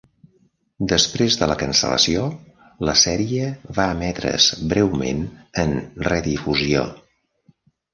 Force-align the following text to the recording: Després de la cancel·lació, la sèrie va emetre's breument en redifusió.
Després 0.93 1.37
de 1.41 1.47
la 1.51 1.57
cancel·lació, 1.59 2.25
la 2.91 2.97
sèrie 3.03 3.53
va 3.79 3.89
emetre's 3.99 4.51
breument 4.75 5.25
en 5.67 5.81
redifusió. 6.13 6.93